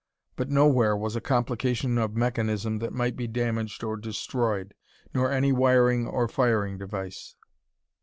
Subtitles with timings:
[0.35, 4.73] But nowhere was a complication of mechanism that might be damaged or destroyed,
[5.13, 7.35] nor any wiring or firing device.